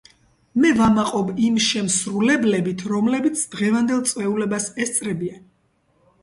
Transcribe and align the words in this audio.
მე 0.61 0.69
ვამაყობ 0.77 1.27
იმ 1.47 1.59
შემსრულებლებით, 1.65 2.81
რომლებიც 2.95 3.45
დღევანდელ 3.53 4.01
წვეულებას 4.13 4.67
ესწრებიან. 4.87 5.47